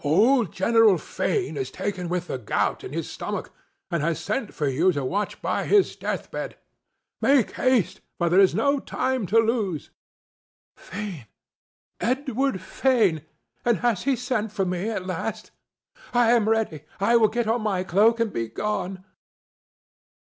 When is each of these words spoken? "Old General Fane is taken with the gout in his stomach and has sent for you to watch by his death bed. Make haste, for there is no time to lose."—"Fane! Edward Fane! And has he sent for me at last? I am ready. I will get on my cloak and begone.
"Old 0.03 0.51
General 0.51 0.97
Fane 0.97 1.55
is 1.55 1.69
taken 1.69 2.09
with 2.09 2.25
the 2.25 2.39
gout 2.39 2.83
in 2.83 2.91
his 2.91 3.07
stomach 3.07 3.51
and 3.91 4.01
has 4.01 4.19
sent 4.19 4.51
for 4.51 4.67
you 4.67 4.91
to 4.91 5.05
watch 5.05 5.39
by 5.43 5.63
his 5.65 5.95
death 5.95 6.31
bed. 6.31 6.57
Make 7.21 7.51
haste, 7.51 8.01
for 8.17 8.27
there 8.27 8.39
is 8.39 8.55
no 8.55 8.79
time 8.79 9.27
to 9.27 9.37
lose."—"Fane! 9.37 11.27
Edward 11.99 12.61
Fane! 12.61 13.21
And 13.63 13.77
has 13.81 14.01
he 14.01 14.15
sent 14.15 14.51
for 14.51 14.65
me 14.65 14.89
at 14.89 15.05
last? 15.05 15.51
I 16.15 16.31
am 16.31 16.49
ready. 16.49 16.81
I 16.99 17.15
will 17.17 17.27
get 17.27 17.47
on 17.47 17.61
my 17.61 17.83
cloak 17.83 18.19
and 18.19 18.33
begone. 18.33 19.03